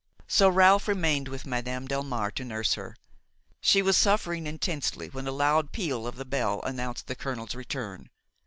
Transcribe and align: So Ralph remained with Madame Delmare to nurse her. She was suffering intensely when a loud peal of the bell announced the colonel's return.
So 0.27 0.49
Ralph 0.49 0.87
remained 0.87 1.27
with 1.27 1.45
Madame 1.45 1.87
Delmare 1.87 2.31
to 2.33 2.43
nurse 2.43 2.73
her. 2.73 2.95
She 3.61 3.83
was 3.83 3.95
suffering 3.95 4.47
intensely 4.47 5.09
when 5.11 5.27
a 5.27 5.31
loud 5.31 5.71
peal 5.71 6.07
of 6.07 6.15
the 6.15 6.25
bell 6.25 6.59
announced 6.63 7.05
the 7.05 7.13
colonel's 7.13 7.53
return. 7.53 8.09